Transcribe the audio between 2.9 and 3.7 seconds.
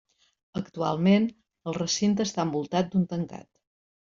d'un tancat.